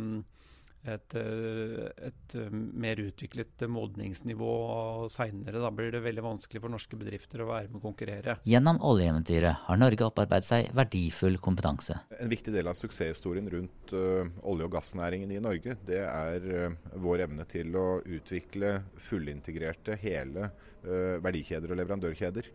et, 0.83 1.15
eh, 1.15 2.07
et, 2.07 2.35
eh, 2.35 2.49
mer 2.51 2.95
utviklet 2.95 3.65
modningsnivå 3.67 5.09
seinere. 5.11 5.59
Da 5.59 5.71
blir 5.71 5.91
det 5.91 6.01
veldig 6.03 6.23
vanskelig 6.23 6.61
for 6.61 6.71
norske 6.71 6.99
bedrifter 6.99 7.43
å 7.43 7.49
være 7.49 7.67
med 7.67 7.81
og 7.81 7.87
konkurrere. 7.89 8.37
Gjennom 8.47 8.79
oljeeventyret 8.79 9.65
har 9.67 9.77
Norge 9.77 10.07
opparbeidet 10.07 10.47
seg 10.47 10.71
verdifull 10.73 11.37
kompetanse. 11.37 11.99
En 12.19 12.31
viktig 12.31 12.53
del 12.53 12.67
av 12.67 12.77
suksesshistorien 12.79 13.49
rundt 13.51 13.71
uh, 13.95 14.27
olje- 14.47 14.67
og 14.67 14.73
gassnæringen 14.73 15.31
i 15.33 15.41
Norge, 15.43 15.75
det 15.87 16.01
er 16.05 16.49
uh, 16.69 16.95
vår 17.01 17.25
evne 17.27 17.45
til 17.49 17.75
å 17.79 17.87
utvikle 18.01 18.77
fullintegrerte 19.09 19.97
hele 20.01 20.49
uh, 20.49 21.17
verdikjeder 21.23 21.73
og 21.73 21.81
leverandørkjeder. 21.81 22.51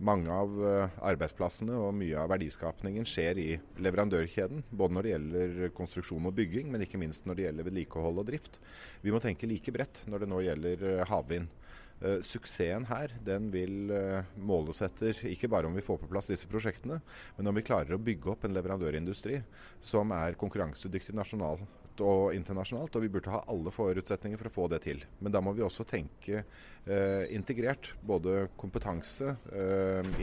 Mange 0.00 0.32
av 0.32 0.54
eh, 0.64 0.92
arbeidsplassene 1.10 1.74
og 1.76 1.92
mye 1.92 2.16
av 2.22 2.30
verdiskapningen 2.32 3.04
skjer 3.04 3.40
i 3.40 3.48
leverandørkjeden. 3.84 4.62
Både 4.72 4.96
når 4.96 5.04
det 5.04 5.10
gjelder 5.12 5.72
konstruksjon 5.76 6.28
og 6.30 6.36
bygging, 6.38 6.70
men 6.72 6.86
ikke 6.86 7.00
minst 7.02 7.28
når 7.28 7.36
det 7.36 7.44
gjelder 7.44 7.68
vedlikehold 7.68 8.22
og 8.22 8.30
drift. 8.30 8.56
Vi 9.04 9.12
må 9.12 9.20
tenke 9.20 9.48
like 9.50 9.74
bredt 9.76 10.00
når 10.08 10.24
det 10.24 10.30
nå 10.32 10.40
gjelder 10.46 10.86
eh, 10.94 11.04
havvind. 11.10 11.52
Uh, 12.00 12.22
suksessen 12.24 12.86
her 12.88 13.12
den 13.26 13.50
vil 13.52 13.90
uh, 13.92 14.24
måles 14.40 14.78
etter 14.86 15.18
ikke 15.28 15.50
bare 15.52 15.68
om 15.68 15.74
vi 15.76 15.84
får 15.84 15.98
på 16.00 16.08
plass 16.08 16.30
disse 16.30 16.48
prosjektene, 16.48 16.96
men 17.36 17.50
om 17.50 17.58
vi 17.58 17.64
klarer 17.66 17.92
å 17.92 18.00
bygge 18.00 18.30
opp 18.32 18.46
en 18.48 18.54
leverandørindustri 18.56 19.42
som 19.84 20.14
er 20.16 20.38
konkurransedyktig 20.40 21.12
nasjonalt 21.18 22.00
og 22.00 22.32
internasjonalt, 22.32 22.94
og 22.96 23.04
vi 23.04 23.10
burde 23.12 23.28
ha 23.34 23.42
alle 23.52 23.68
forutsetninger 23.74 24.40
for 24.40 24.48
å 24.48 24.54
få 24.54 24.68
det 24.72 24.78
til. 24.86 25.02
Men 25.20 25.34
da 25.34 25.42
må 25.44 25.52
vi 25.52 25.60
også 25.66 25.84
tenke 25.84 26.40
uh, 26.40 27.24
integrert. 27.28 27.90
Både 28.00 28.46
kompetanse, 28.56 29.34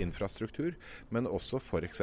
infrastruktur, 0.01 0.74
men 1.13 1.29
også 1.29 1.60
f.eks. 1.62 2.01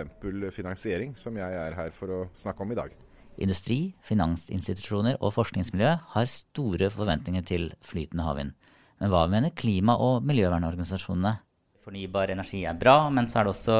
finansiering, 0.54 1.16
som 1.18 1.34
jeg 1.40 1.58
er 1.64 1.74
her 1.74 1.90
for 1.96 2.14
å 2.14 2.20
snakke 2.38 2.62
om 2.62 2.76
i 2.76 2.78
dag. 2.78 2.94
Industri, 3.42 3.96
finansinstitusjoner 4.06 5.18
og 5.18 5.34
forskningsmiljø 5.34 5.90
har 6.14 6.30
store 6.30 6.92
forventninger 6.94 7.42
til 7.50 7.72
flytende 7.82 8.28
havvind. 8.28 8.54
Men 9.02 9.10
hva 9.12 9.24
mener 9.30 9.54
klima- 9.56 9.98
og 10.00 10.24
miljøvernorganisasjonene? 10.28 11.34
Fornybar 11.84 12.32
energi 12.32 12.62
er 12.64 12.78
bra, 12.80 13.10
men 13.12 13.26
så 13.28 13.40
er 13.40 13.46
det 13.46 13.54
også 13.54 13.78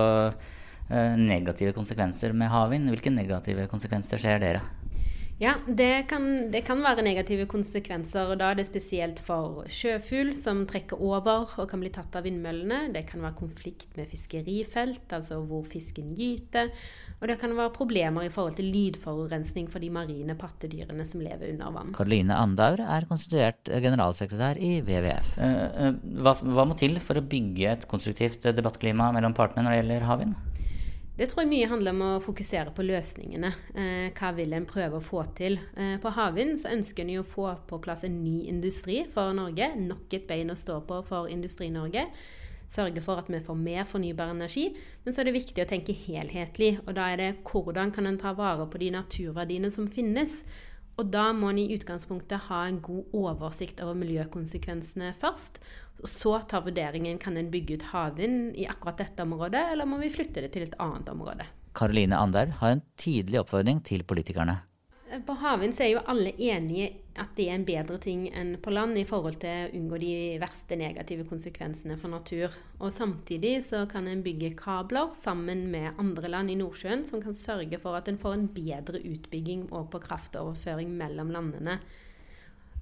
eh, 0.90 1.14
negative 1.20 1.72
konsekvenser 1.76 2.34
med 2.36 2.52
havvind. 2.52 2.90
Hvilke 2.92 3.12
negative 3.14 3.68
konsekvenser 3.70 4.20
ser 4.20 4.42
dere? 4.42 4.64
Ja, 5.42 5.56
det 5.66 6.06
kan, 6.08 6.50
det 6.52 6.60
kan, 6.62 6.78
være 6.84 7.02
negative 7.02 7.48
konsekvenser. 7.50 8.30
og 8.30 8.38
Da 8.38 8.52
er 8.52 8.60
det 8.60 8.68
spesielt 8.68 9.18
for 9.22 9.64
sjøfugl, 9.66 10.30
som 10.38 10.62
trekker 10.70 11.00
over 11.02 11.50
og 11.58 11.66
kan 11.70 11.82
bli 11.82 11.90
tatt 11.94 12.14
av 12.14 12.26
vindmøllene. 12.28 12.92
Det 12.94 13.02
kan 13.08 13.24
være 13.24 13.38
konflikt 13.40 13.96
med 13.98 14.12
fiskerifelt, 14.12 15.08
altså 15.10 15.40
hvor 15.42 15.66
fisken 15.66 16.14
gyter. 16.14 16.70
Og 17.18 17.26
det 17.30 17.38
kan 17.40 17.54
være 17.56 17.72
problemer 17.74 18.26
i 18.26 18.30
forhold 18.30 18.58
til 18.58 18.70
lydforurensning 18.70 19.66
for 19.72 19.82
de 19.82 19.90
marine 19.90 20.36
pattedyrene 20.38 21.06
som 21.08 21.22
lever 21.24 21.54
under 21.54 21.74
vann. 21.74 21.92
Karoline 21.96 22.38
Andaur 22.38 22.82
er 22.84 23.06
konstituert 23.10 23.70
generalsekretær 23.70 24.60
i 24.60 24.76
WWF. 24.86 25.36
Eh, 25.42 25.60
eh, 25.88 26.00
hva, 26.22 26.36
hva 26.42 26.66
må 26.68 26.78
til 26.78 26.98
for 27.02 27.18
å 27.18 27.26
bygge 27.26 27.70
et 27.72 27.86
konstruktivt 27.90 28.46
debattklima 28.54 29.10
mellom 29.16 29.34
partene 29.34 29.66
når 29.66 29.74
det 29.74 29.82
gjelder 29.82 30.10
havvind? 30.10 30.42
Det 31.14 31.28
tror 31.30 31.44
jeg 31.44 31.50
mye 31.52 31.66
handler 31.70 31.94
om 31.94 32.00
å 32.02 32.22
fokusere 32.22 32.72
på 32.74 32.82
løsningene. 32.82 33.52
Eh, 33.78 34.08
hva 34.18 34.32
vil 34.34 34.50
en 34.56 34.64
prøve 34.66 34.98
å 34.98 35.04
få 35.04 35.20
til? 35.38 35.60
Eh, 35.78 35.94
på 36.02 36.10
havvind 36.10 36.64
ønsker 36.66 37.04
en 37.04 37.12
jo 37.12 37.22
å 37.22 37.28
få 37.28 37.52
på 37.68 37.78
plass 37.84 38.02
en 38.08 38.16
ny 38.24 38.48
industri 38.50 39.04
for 39.14 39.30
Norge. 39.36 39.68
Nok 39.78 40.16
et 40.18 40.26
bein 40.26 40.50
å 40.50 40.58
stå 40.58 40.80
på 40.88 40.98
for 41.06 41.30
Industri-Norge. 41.30 42.08
Sørge 42.66 43.04
for 43.04 43.22
at 43.22 43.30
vi 43.30 43.38
får 43.46 43.60
mer 43.60 43.86
fornybar 43.86 44.34
energi. 44.34 44.72
Men 45.04 45.14
så 45.14 45.22
er 45.22 45.30
det 45.30 45.36
viktig 45.38 45.62
å 45.62 45.70
tenke 45.70 45.94
helhetlig. 45.94 46.80
Og 46.82 46.96
da 46.98 47.06
er 47.12 47.22
det 47.22 47.30
hvordan 47.46 47.94
kan 47.94 48.10
en 48.10 48.18
ta 48.18 48.34
vare 48.34 48.66
på 48.66 48.82
de 48.82 48.90
naturverdiene 48.96 49.70
som 49.70 49.86
finnes? 49.86 50.40
Og 50.98 51.14
da 51.14 51.28
må 51.34 51.52
en 51.52 51.62
i 51.62 51.70
utgangspunktet 51.74 52.48
ha 52.48 52.64
en 52.66 52.82
god 52.82 53.14
oversikt 53.14 53.78
over 53.86 53.94
miljøkonsekvensene 54.02 55.14
først. 55.22 55.62
Og 56.02 56.10
så 56.10 56.34
tar 56.50 56.64
vurderingen 56.66 57.20
kan 57.22 57.36
en 57.38 57.50
bygge 57.52 57.78
ut 57.78 57.88
havvind 57.92 58.56
i 58.58 58.66
akkurat 58.68 59.00
dette 59.04 59.24
området, 59.24 59.70
eller 59.72 59.88
må 59.88 60.00
vi 60.02 60.12
flytte 60.12 60.44
det 60.44 60.52
til 60.54 60.66
et 60.66 60.78
annet 60.82 61.08
område. 61.12 61.46
Karoline 61.74 62.18
Ander 62.18 62.52
har 62.60 62.76
en 62.76 62.84
tydelig 63.00 63.40
oppfordring 63.40 63.80
til 63.86 64.04
politikerne. 64.06 64.60
På 65.26 65.36
havvind 65.38 65.76
er 65.78 65.92
jo 65.92 66.02
alle 66.10 66.32
enige 66.42 66.86
at 67.20 67.36
det 67.36 67.44
er 67.46 67.54
en 67.54 67.66
bedre 67.66 67.98
ting 68.02 68.24
enn 68.34 68.56
på 68.62 68.72
land 68.74 68.98
i 68.98 69.04
forhold 69.06 69.36
til 69.42 69.66
å 69.68 69.74
unngå 69.78 69.98
de 70.02 70.14
verste 70.42 70.78
negative 70.78 71.26
konsekvensene 71.28 71.94
for 72.00 72.10
natur. 72.10 72.54
Og 72.80 72.90
samtidig 72.94 73.60
så 73.66 73.84
kan 73.90 74.08
en 74.10 74.24
bygge 74.24 74.54
kabler 74.58 75.12
sammen 75.14 75.68
med 75.70 76.00
andre 76.02 76.32
land 76.32 76.50
i 76.50 76.58
Nordsjøen 76.58 77.04
som 77.06 77.22
kan 77.22 77.36
sørge 77.38 77.78
for 77.82 77.98
at 77.98 78.10
en 78.10 78.18
får 78.18 78.38
en 78.38 78.48
bedre 78.56 79.02
utbygging 79.02 79.68
og 79.70 79.92
på 79.92 80.02
kraftoverføring 80.08 80.90
mellom 80.98 81.30
landene. 81.36 81.78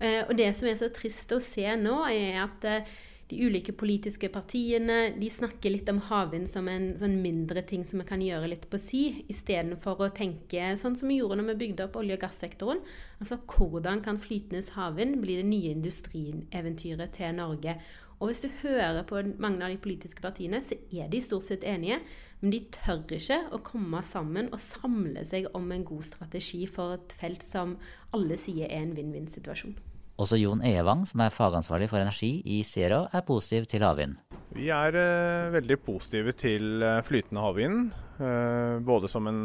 Eh, 0.03 0.23
og 0.27 0.35
det 0.39 0.51
som 0.59 0.69
er 0.69 0.79
så 0.81 0.91
trist 0.95 1.33
å 1.35 1.41
se 1.43 1.65
nå, 1.79 1.97
er 2.11 2.43
at 2.43 2.67
eh, 2.67 2.93
de 3.33 3.39
ulike 3.47 3.73
politiske 3.79 4.29
partiene 4.33 5.13
de 5.17 5.29
snakker 5.33 5.73
litt 5.73 5.89
om 5.89 6.03
havvind 6.09 6.51
som 6.51 6.67
en 6.69 6.91
sånn 7.01 7.15
mindre 7.23 7.63
ting 7.65 7.85
som 7.89 8.03
vi 8.03 8.09
kan 8.09 8.23
gjøre 8.25 8.51
litt 8.51 8.67
på 8.69 8.81
si, 8.83 9.03
istedenfor 9.33 10.03
å 10.05 10.11
tenke 10.13 10.75
sånn 10.77 10.99
som 10.99 11.09
vi 11.09 11.21
gjorde 11.21 11.39
når 11.41 11.53
vi 11.53 11.61
bygde 11.63 11.87
opp 11.87 11.97
olje- 12.01 12.19
og 12.19 12.25
gassektoren. 12.27 12.83
Altså 13.23 13.39
hvordan 13.47 14.03
kan 14.05 14.21
flytende 14.21 14.65
havvind 14.75 15.23
bli 15.23 15.39
det 15.41 15.47
nye 15.49 15.73
industrieventyret 15.77 17.15
til 17.17 17.39
Norge? 17.39 17.79
Og 18.21 18.29
hvis 18.31 18.45
du 18.45 18.53
hører 18.61 19.03
på 19.09 19.23
mange 19.43 19.65
av 19.65 19.73
de 19.73 19.81
politiske 19.83 20.23
partiene, 20.23 20.61
så 20.63 20.77
er 20.95 21.09
de 21.11 21.23
stort 21.25 21.49
sett 21.49 21.65
enige. 21.67 21.99
Men 22.43 22.53
de 22.55 22.61
tør 22.75 23.01
ikke 23.17 23.39
å 23.55 23.63
komme 23.67 24.03
sammen 24.07 24.51
og 24.53 24.61
samle 24.63 25.25
seg 25.27 25.49
om 25.59 25.71
en 25.75 25.87
god 25.87 26.07
strategi 26.07 26.67
for 26.71 26.99
et 26.99 27.17
felt 27.19 27.43
som 27.47 27.79
alle 28.15 28.39
sier 28.39 28.69
er 28.69 28.83
en 28.83 28.95
vinn-vinn-situasjon. 28.99 29.75
Også 30.23 30.37
Jon 30.39 30.61
Evang, 30.63 31.01
som 31.09 31.19
er 31.25 31.35
fagansvarlig 31.35 31.89
for 31.91 31.99
energi 31.99 32.37
i 32.47 32.61
Zero, 32.63 33.09
er 33.11 33.25
positiv 33.27 33.65
til 33.67 33.83
havvind. 33.83 34.21
Vi 34.55 34.69
er 34.71 34.95
uh, 34.95 35.51
veldig 35.51 35.79
positive 35.83 36.35
til 36.39 36.85
uh, 36.85 37.01
flytende 37.03 37.43
havvind. 37.43 37.89
Uh, 38.21 38.79
både 38.87 39.11
som 39.11 39.27
en 39.27 39.41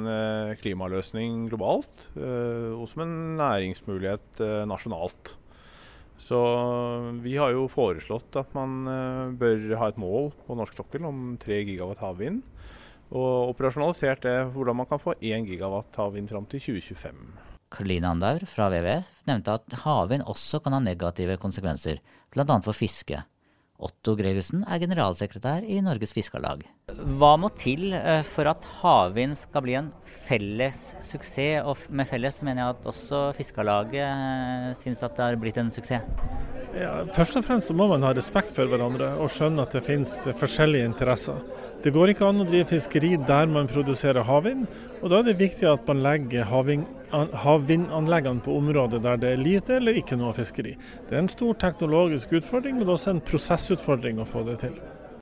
klimaløsning 0.61 1.47
globalt 1.49 2.03
og 2.13 2.83
som 2.91 3.01
en 3.01 3.15
næringsmulighet 3.39 4.41
nasjonalt. 4.69 5.31
Så 6.21 6.37
vi 7.23 7.37
har 7.39 7.55
jo 7.55 7.65
foreslått 7.71 8.37
at 8.37 8.53
man 8.57 8.85
bør 9.39 9.65
ha 9.79 9.89
et 9.89 9.99
mål 10.01 10.29
på 10.45 10.57
norsk 10.59 10.77
sokkel 10.77 11.07
om 11.09 11.39
3 11.41 11.61
gigawatt 11.71 12.03
havvind. 12.03 12.43
Og 13.15 13.55
operasjonalisert 13.55 14.25
det 14.27 14.37
hvordan 14.53 14.81
man 14.83 14.89
kan 14.89 15.01
få 15.01 15.15
1 15.17 15.47
gigawatt 15.49 15.97
havvind 15.97 16.29
fram 16.29 16.49
til 16.51 16.67
2025. 16.67 17.46
Karoline 17.73 18.11
Andaur 18.13 18.45
fra 18.47 18.69
WWF 18.71 19.09
nevnte 19.27 19.57
at 19.59 19.79
havvind 19.83 20.27
også 20.27 20.61
kan 20.63 20.77
ha 20.77 20.83
negative 20.83 21.39
konsekvenser, 21.41 21.99
bl.a. 22.33 22.45
for 22.63 22.75
fiske. 22.75 23.23
Otto 23.77 24.15
Gregussen 24.17 24.63
er 24.65 24.79
generalsekretær 24.81 25.65
i 25.69 25.77
Norges 25.85 26.15
Fiskarlag. 26.15 26.63
Hva 26.89 27.35
må 27.37 27.51
til 27.53 27.91
eh, 27.93 28.23
for 28.25 28.49
at 28.49 28.65
havvind 28.79 29.37
skal 29.37 29.61
bli 29.61 29.75
en 29.77 29.91
felles 30.25 30.95
suksess? 31.05 31.61
Og 31.61 31.83
med 31.93 32.09
felles 32.09 32.41
mener 32.41 32.63
jeg 32.63 32.73
at 32.73 32.89
også 32.89 33.21
Fiskarlaget 33.37 34.01
eh, 34.01 34.71
syns 34.79 35.05
at 35.05 35.13
det 35.19 35.27
har 35.27 35.37
blitt 35.37 35.61
en 35.61 35.69
suksess. 35.73 36.01
Ja, 36.77 37.05
først 37.13 37.37
og 37.37 37.45
fremst 37.45 37.69
så 37.69 37.75
må 37.77 37.85
man 37.89 38.03
ha 38.05 38.15
respekt 38.17 38.49
for 38.53 38.69
hverandre 38.69 39.11
og 39.21 39.29
skjønne 39.33 39.63
at 39.63 39.77
det 39.77 39.85
finnes 39.85 40.11
forskjellige 40.41 40.89
interesser. 40.89 41.37
Det 41.83 41.93
går 41.93 42.11
ikke 42.11 42.25
an 42.27 42.41
å 42.41 42.49
drive 42.49 42.67
fiskeri 42.71 43.13
der 43.29 43.45
man 43.49 43.69
produserer 43.69 44.25
havvind, 44.25 44.65
og 45.03 45.13
da 45.13 45.21
er 45.21 45.29
det 45.29 45.37
viktig 45.39 45.69
at 45.69 45.85
man 45.89 46.01
legger 46.05 46.49
havvindanleggene 47.11 48.43
på 48.43 48.57
områder 48.59 49.01
der 49.03 49.19
det 49.21 49.31
er 49.33 49.41
lite 49.41 49.77
eller 49.77 49.97
ikke 49.99 50.17
noe 50.19 50.33
fiskeri. 50.35 50.75
Det 51.07 51.15
er 51.15 51.23
en 51.23 51.31
stor 51.31 51.57
teknologisk 51.61 52.35
utfordring, 52.39 52.79
men 52.79 52.91
også 52.93 53.13
en 53.13 53.23
prosessutfordring 53.23 54.21
å 54.21 54.27
få 54.27 54.43
det 54.47 54.59
til. 54.65 54.77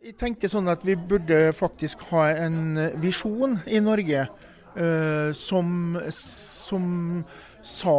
Jeg 0.05 0.17
tenker 0.21 0.51
sånn 0.51 0.69
at 0.69 0.83
Vi 0.85 0.95
burde 0.95 1.49
faktisk 1.57 2.03
ha 2.11 2.27
en 2.45 2.77
visjon 3.01 3.59
i 3.65 3.81
Norge 3.81 4.27
uh, 4.27 5.31
som, 5.33 5.97
som 6.09 7.23
sa 7.65 7.97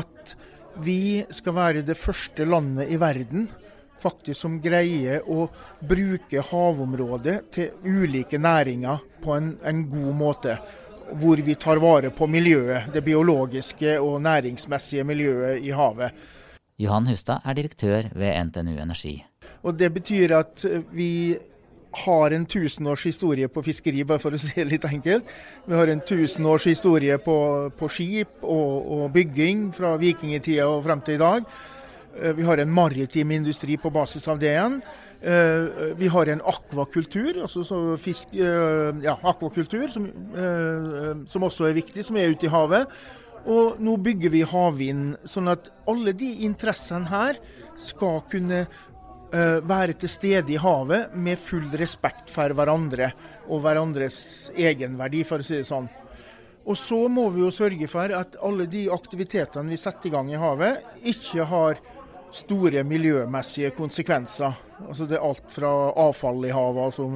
at 0.00 0.36
vi 0.80 1.20
skal 1.28 1.52
være 1.52 1.82
det 1.84 1.98
første 2.00 2.46
landet 2.48 2.88
i 2.88 2.96
verden 2.96 3.50
faktisk 4.02 4.40
som 4.40 4.58
greier 4.62 5.22
å 5.30 5.46
bruke 5.88 6.42
havområdet 6.48 7.36
til 7.54 7.74
ulike 7.84 8.40
næringer 8.40 9.02
på 9.22 9.36
en, 9.36 9.52
en 9.62 9.84
god 9.90 10.14
måte. 10.18 10.56
Hvor 11.20 11.36
vi 11.44 11.54
tar 11.54 11.80
vare 11.82 12.10
på 12.10 12.26
miljøet, 12.26 12.88
det 12.94 13.04
biologiske 13.04 13.98
og 14.00 14.22
næringsmessige 14.22 15.04
miljøet 15.04 15.60
i 15.62 15.70
havet. 15.70 16.12
Johan 16.78 17.06
Hustad 17.06 17.44
er 17.44 17.54
direktør 17.54 18.08
ved 18.14 18.44
NTNU 18.44 18.78
Energi. 18.82 19.24
Og 19.62 19.78
Det 19.78 19.94
betyr 19.94 20.36
at 20.36 20.64
vi 20.92 21.36
har 21.92 22.30
en 22.32 22.46
tusenårs 22.46 23.04
historie 23.04 23.48
på 23.48 23.62
fiskeri, 23.62 24.04
bare 24.04 24.22
for 24.22 24.34
å 24.34 24.40
si 24.40 24.54
det 24.56 24.68
litt 24.70 24.86
enkelt. 24.88 25.28
Vi 25.66 25.76
har 25.76 25.92
en 25.92 26.00
tusenårs 26.00 26.66
historie 26.70 27.18
på, 27.20 27.36
på 27.76 27.88
skip 27.92 28.42
og, 28.42 28.88
og, 28.96 29.04
bygging 29.12 29.68
fra 29.76 29.94
vikingtida 30.00 30.68
og 30.68 30.82
frem 30.86 31.04
til 31.04 31.18
i 31.18 31.22
dag. 31.22 31.46
Eh, 32.16 32.32
vi 32.38 32.46
har 32.48 32.62
en 32.62 32.72
maritim 32.72 33.34
industri 33.36 33.76
på 33.76 33.92
basis 33.92 34.28
av 34.28 34.40
det 34.40 34.54
igjen. 34.54 34.80
Eh, 35.22 35.94
vi 35.94 36.08
har 36.10 36.26
en 36.26 36.42
akvakultur, 36.50 37.44
altså 37.44 37.82
fisk, 38.02 38.32
eh, 38.34 38.90
ja, 39.04 39.14
akvakultur 39.22 39.86
som, 39.92 40.08
som, 41.30 41.44
også 41.46 41.68
er 41.68 41.76
viktig, 41.78 42.02
som 42.04 42.18
er 42.18 42.32
ute 42.34 42.48
i 42.48 42.52
havet. 42.52 42.90
Og 43.46 43.78
nå 43.82 43.96
bygger 44.02 44.30
vi 44.34 44.42
havvind, 44.46 45.16
sånn 45.26 45.50
at 45.50 45.70
alle 45.90 46.14
de 46.14 46.30
interessene 46.46 47.10
her 47.10 47.38
skal 47.82 48.22
kunne 48.30 48.66
være 49.32 49.94
til 49.96 50.10
stede 50.12 50.52
i 50.52 50.58
havet 50.60 51.14
med 51.16 51.40
full 51.40 51.64
respekt 51.80 52.28
for 52.28 52.52
hverandre 52.52 53.06
og 53.48 53.62
hverandres 53.64 54.50
egenverdi, 54.52 55.22
for 55.24 55.40
å 55.40 55.46
si 55.46 55.56
det 55.56 55.64
sånn. 55.70 55.88
Og 56.62 56.78
så 56.78 56.98
må 57.10 57.26
vi 57.34 57.42
jo 57.42 57.50
sørge 57.54 57.88
for 57.90 58.12
at 58.14 58.36
alle 58.44 58.68
de 58.70 58.84
aktivitetene 58.92 59.72
vi 59.72 59.80
setter 59.80 60.10
i 60.10 60.14
gang 60.14 60.30
i 60.30 60.38
havet, 60.38 60.84
ikke 61.10 61.46
har 61.50 61.80
store 62.32 62.82
miljømessige 62.88 63.70
konsekvenser. 63.76 64.52
Altså 64.88 65.06
Det 65.06 65.16
er 65.18 65.24
alt 65.24 65.50
fra 65.52 65.70
avfall 66.00 66.44
i 66.48 66.52
havet, 66.52 66.84
altså 66.84 67.06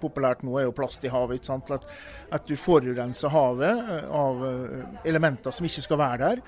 populært 0.00 0.42
nå 0.44 0.58
er 0.58 0.66
jo 0.66 0.74
plast 0.76 1.04
i 1.04 1.12
havet. 1.12 1.38
ikke 1.38 1.46
sant? 1.46 1.70
At, 1.70 1.86
at 2.32 2.48
du 2.48 2.56
forurenser 2.56 3.32
havet 3.32 3.78
eh, 3.78 4.08
av 4.10 4.42
eh, 4.46 4.88
elementer 5.04 5.54
som 5.54 5.66
ikke 5.66 5.86
skal 5.86 5.98
være 6.02 6.18
der. 6.24 6.42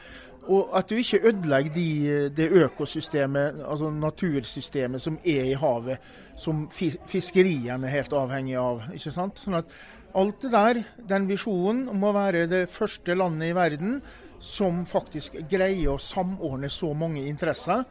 Og 0.49 0.71
at 0.77 0.89
du 0.89 0.97
ikke 0.97 1.21
ødelegger 1.29 1.75
de, 1.75 1.89
det 2.37 2.49
økosystemet, 2.65 3.61
altså 3.69 3.91
natursystemet 3.91 5.03
som 5.03 5.19
er 5.25 5.51
i 5.51 5.57
havet, 5.59 5.99
som 6.37 6.67
fiskeriene 7.07 7.87
er 7.87 7.97
helt 7.99 8.13
avhengig 8.17 8.57
av. 8.57 8.87
ikke 8.95 9.13
sant? 9.13 9.39
Sånn 9.39 9.61
at 9.61 9.75
alt 10.17 10.41
det 10.43 10.53
der, 10.55 10.83
den 11.11 11.29
visjonen 11.29 11.89
om 11.93 12.07
å 12.09 12.15
være 12.17 12.47
det 12.49 12.65
første 12.73 13.15
landet 13.15 13.53
i 13.53 13.57
verden 13.57 13.99
som 14.41 14.85
faktisk 14.87 15.37
greier 15.51 15.93
å 15.93 16.01
samordne 16.01 16.71
så 16.73 16.95
mange 16.97 17.27
interesser, 17.29 17.85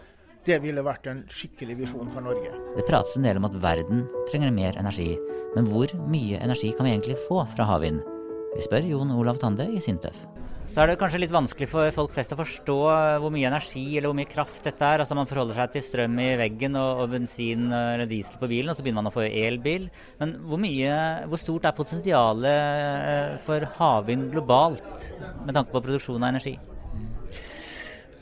det 0.48 0.62
ville 0.64 0.86
vært 0.86 1.10
en 1.12 1.24
skikkelig 1.32 1.78
visjon 1.84 2.10
for 2.14 2.24
Norge. 2.26 2.54
Det 2.78 2.88
prates 2.88 3.18
en 3.18 3.28
del 3.28 3.40
om 3.40 3.48
at 3.50 3.60
verden 3.64 4.06
trenger 4.32 4.56
mer 4.56 4.80
energi. 4.80 5.12
Men 5.56 5.68
hvor 5.72 5.92
mye 6.08 6.40
energi 6.44 6.74
kan 6.78 6.88
vi 6.88 6.96
egentlig 6.96 7.20
få 7.28 7.44
fra 7.54 7.68
havvind? 7.68 8.02
Vi 8.56 8.66
spør 8.66 8.88
Jon 8.90 9.14
Olav 9.14 9.42
Tande 9.44 9.68
i 9.70 9.84
Sintef 9.84 10.18
så 10.68 10.82
er 10.84 10.90
det 10.90 10.98
kanskje 11.00 11.22
litt 11.22 11.32
vanskelig 11.32 11.70
for 11.72 11.94
folk 11.96 12.12
flest 12.12 12.34
å 12.36 12.38
forstå 12.42 12.76
hvor 13.24 13.32
mye 13.32 13.48
energi 13.48 13.86
eller 13.96 14.10
hvor 14.10 14.18
mye 14.20 14.28
kraft 14.28 14.66
dette 14.68 14.84
er. 14.84 15.00
Altså 15.00 15.16
Man 15.16 15.30
forholder 15.30 15.62
seg 15.62 15.78
til 15.78 15.86
strøm 15.86 16.18
i 16.20 16.34
veggen 16.42 16.76
og, 16.76 17.04
og 17.06 17.14
bensin 17.14 17.70
eller 17.72 18.10
diesel 18.10 18.36
på 18.42 18.50
bilen, 18.52 18.74
og 18.74 18.76
så 18.76 18.84
begynner 18.84 19.06
man 19.06 19.12
å 19.12 19.16
få 19.16 19.24
elbil. 19.30 19.88
Men 20.20 20.36
hvor, 20.44 20.60
mye, 20.60 20.98
hvor 21.32 21.40
stort 21.40 21.70
er 21.70 21.78
potensialet 21.78 22.52
eh, 22.52 23.38
for 23.48 23.64
havvind 23.80 24.28
globalt 24.36 25.08
med 25.46 25.56
tanke 25.56 25.72
på 25.72 25.86
produksjon 25.88 26.20
av 26.20 26.34
energi? 26.34 26.58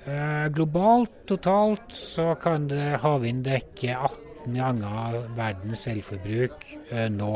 Eh, 0.06 0.48
globalt 0.54 1.24
totalt 1.26 1.90
så 1.90 2.36
kan 2.38 2.68
havvind 3.02 3.46
dekke 3.48 3.96
18 3.96 4.54
ganger 4.54 5.24
verdens 5.38 5.88
selvforbruk 5.88 6.68
eh, 6.94 7.08
nå. 7.10 7.32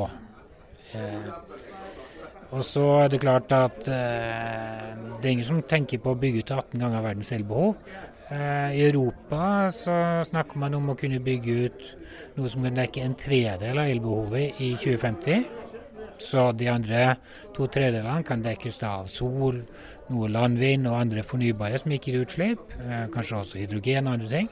Eh, 0.93 1.31
og 2.49 2.61
så 2.65 2.83
er 3.03 3.09
det 3.09 3.21
klart 3.21 3.51
at 3.53 3.89
eh, 3.89 4.85
det 5.17 5.25
er 5.25 5.33
ingen 5.33 5.47
som 5.47 5.63
tenker 5.69 6.01
på 6.01 6.13
å 6.13 6.19
bygge 6.21 6.43
ut 6.43 6.53
18 6.53 6.81
ganger 6.81 7.05
verdens 7.05 7.33
elbehov. 7.33 7.75
Eh, 8.29 8.77
I 8.77 8.85
Europa 8.85 9.69
så 9.73 9.95
snakker 10.29 10.61
man 10.61 10.77
om 10.77 10.91
å 10.93 10.97
kunne 10.97 11.21
bygge 11.25 11.57
ut 11.65 11.87
noe 12.37 12.49
som 12.53 12.65
kan 12.65 12.77
dekke 12.77 13.01
en 13.01 13.17
tredel 13.17 13.81
av 13.81 13.89
elbehovet 13.89 14.61
i 14.61 14.75
2050. 14.77 15.45
Så 16.19 16.49
de 16.59 16.67
andre 16.71 17.15
to 17.55 17.67
tredjedelene 17.71 18.25
kan 18.27 18.43
dekkes 18.43 18.81
av 18.87 19.07
sol, 19.11 19.61
noe 20.11 20.31
landvind 20.31 20.89
og 20.89 20.99
andre 20.99 21.23
fornybare 21.25 21.79
som 21.79 21.95
ikke 21.95 22.13
gir 22.13 22.25
utslipp. 22.25 22.73
Eh, 22.83 23.05
kanskje 23.13 23.39
også 23.39 23.61
hydrogen 23.61 24.07
og 24.09 24.19
andre 24.19 24.33
ting. 24.33 24.49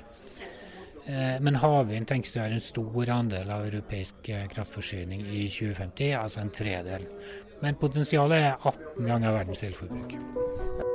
Eh, 1.08 1.38
men 1.44 1.56
havvind 1.56 2.08
tenkes 2.10 2.36
å 2.36 2.42
være 2.44 2.58
en 2.60 2.64
stor 2.64 3.12
andel 3.16 3.52
av 3.54 3.68
europeisk 3.70 4.28
eh, 4.34 4.48
kraftforsyning 4.52 5.24
i 5.28 5.46
2050, 5.48 6.16
altså 6.20 6.44
en 6.44 6.52
tredel. 6.56 7.08
Men 7.64 7.78
potensialet 7.80 8.50
er 8.50 8.68
18 8.68 9.08
ganger 9.08 9.38
verdens 9.40 9.64
elforbruk. 9.66 10.18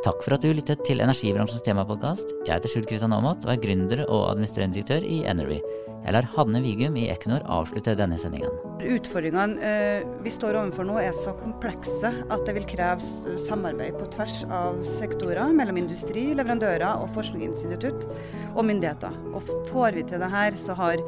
Takk 0.02 0.20
for 0.24 0.36
at 0.36 0.44
du 0.44 0.52
lyttet 0.52 0.82
til 0.86 1.02
energibransjens 1.02 1.64
temapodkast. 1.66 2.34
Jeg 2.46 2.54
heter 2.54 2.70
Skjult 2.70 2.90
Kristian 2.90 3.14
Aamodt 3.16 3.46
og 3.46 3.54
er 3.54 3.62
gründer 3.62 4.04
og 4.08 4.28
administrerende 4.34 4.78
direktør 4.78 5.06
i 5.06 5.22
Energy. 5.30 5.62
Jeg 6.02 6.16
lar 6.16 6.28
Hanne 6.36 6.62
Vigum 6.64 6.98
i 6.98 7.08
Equinor 7.14 7.46
avslutte 7.60 7.96
denne 7.98 8.18
sendingen. 8.18 8.71
Utfordringene 8.82 9.62
eh, 9.62 10.06
vi 10.24 10.30
står 10.32 10.58
overfor 10.58 10.86
nå 10.88 10.98
er 11.02 11.14
så 11.16 11.34
komplekse 11.38 12.10
at 12.10 12.44
det 12.46 12.54
vil 12.56 12.66
kreve 12.68 13.38
samarbeid 13.40 13.96
på 13.98 14.08
tvers 14.14 14.42
av 14.52 14.80
sektorer 14.86 15.54
mellom 15.56 15.78
industri, 15.80 16.28
leverandører 16.36 17.02
og 17.02 17.10
forskningsinstitutt 17.16 18.06
og 18.52 18.64
myndigheter. 18.68 19.16
Og 19.32 19.52
får 19.70 19.98
vi 19.98 20.06
til 20.10 20.22
det 20.22 20.30
her, 20.32 20.58
så 20.58 20.76
har 20.78 21.02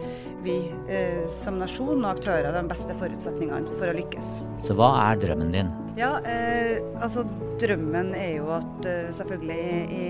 vi 0.45 0.59
eh, 0.89 1.25
som 1.41 1.59
nasjon 1.61 2.03
og 2.03 2.13
aktører 2.15 2.55
de 2.55 2.67
beste 2.71 2.97
forutsetningene 3.01 3.79
for 3.79 3.91
å 3.91 3.97
lykkes. 3.97 4.37
Så 4.63 4.77
hva 4.79 4.93
er 5.09 5.23
drømmen 5.25 5.55
din? 5.55 5.73
Ja, 5.99 6.17
eh, 6.27 6.81
altså 6.99 7.23
drømmen 7.63 8.15
er 8.19 8.33
jo 8.41 8.49
at 8.57 8.89
eh, 8.89 9.11
selvfølgelig 9.15 9.67
i 9.95 10.09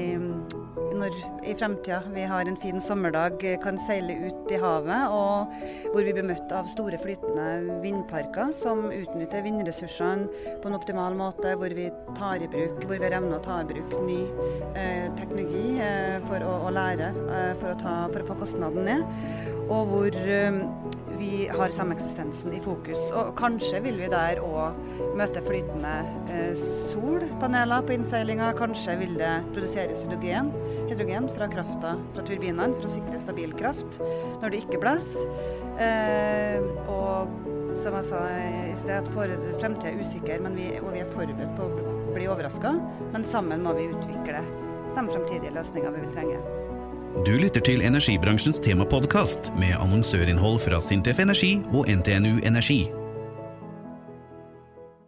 når 0.95 1.17
i 1.45 1.55
fremtida 1.59 2.01
vi 2.15 2.25
har 2.29 2.49
en 2.49 2.59
fin 2.61 2.81
sommerdag, 2.83 3.43
kan 3.63 3.79
seile 3.81 4.17
ut 4.27 4.53
i 4.53 4.59
havet, 4.61 5.13
og 5.13 5.91
hvor 5.93 6.07
vi 6.07 6.15
blir 6.15 6.27
møtt 6.27 6.53
av 6.55 6.69
store 6.71 6.99
flytende 7.01 7.79
vindparker 7.83 8.53
som 8.57 8.87
utnytter 8.95 9.45
vindressursene 9.47 10.29
på 10.63 10.71
en 10.71 10.79
optimal 10.79 11.17
måte, 11.19 11.55
hvor 11.61 11.75
vi 11.77 11.89
tar 12.19 12.45
i 12.45 12.51
bruk, 12.51 12.85
hvor 12.85 12.99
vi 12.99 13.09
har 13.09 13.19
å 13.25 13.43
ta 13.45 13.61
i 13.63 13.69
bruk 13.69 13.97
ny 14.07 14.21
eh, 14.79 15.09
teknologi 15.19 15.79
eh, 15.83 16.19
for 16.29 16.45
å, 16.45 16.57
å 16.69 16.75
lære, 16.75 17.11
eh, 17.25 17.53
for, 17.61 17.73
å 17.75 17.81
ta, 17.81 17.97
for, 18.13 18.23
å 18.23 18.29
få 18.31 18.39
kostnaden 18.45 18.89
ned, 18.89 19.07
og 19.69 19.91
hvor 19.93 20.21
eh, 20.21 20.63
vi 21.19 21.47
har 21.49 21.73
sameksistensen 21.75 22.53
i 22.57 22.61
fokus. 22.65 23.01
Og 23.17 23.33
kanskje 23.39 23.81
vil 23.85 23.99
vi 24.01 24.11
der 24.13 24.41
òg 24.45 24.79
møte 25.19 25.43
flytende 25.45 25.95
eh, 26.33 26.53
solpaneler 26.93 27.85
på 27.87 27.97
innseilinga. 27.97 28.53
Kanskje 28.59 28.97
vil 29.01 29.17
det 29.21 29.33
produseres 29.55 30.05
hydrogen, 30.07 30.53
hydrogen 30.91 31.29
fra 31.37 31.49
krafta 31.53 31.97
fra 32.15 32.27
turbinene 32.27 32.75
for 32.77 32.89
å 32.89 32.95
sikre 32.97 33.23
stabil 33.23 33.55
kraft 33.59 34.01
når 34.43 34.55
det 34.55 34.65
ikke 34.65 34.83
blåser. 34.83 35.31
Eh, 35.83 36.63
og 36.91 37.33
som 37.79 37.97
jeg 37.99 38.07
sa 38.07 38.21
i 38.71 38.75
sted, 38.79 39.09
fremtida 39.15 39.91
er 39.91 39.99
usikker, 39.99 40.45
vi, 40.55 40.69
og 40.79 40.93
vi 40.95 41.03
er 41.03 41.11
forberedt 41.15 41.57
på 41.59 41.67
å 41.67 42.13
bli 42.15 42.29
overraska. 42.31 42.77
Men 43.15 43.27
sammen 43.27 43.65
må 43.67 43.75
vi 43.79 43.91
utvikle 43.91 44.45
de 44.95 45.09
fremtidige 45.11 45.55
løsningene 45.57 45.97
vi 45.97 46.07
vil 46.07 46.15
trenge. 46.15 46.64
Du 47.23 47.31
lytter 47.39 47.63
til 47.63 47.83
energibransjens 47.87 48.59
temapodkast 48.59 49.53
med 49.55 49.77
annonsørinnhold 49.79 50.59
fra 50.67 50.81
Sintef 50.83 51.23
Energi 51.23 51.61
og 51.71 51.87
NTNU 51.87 52.41
Energi. 52.43 53.04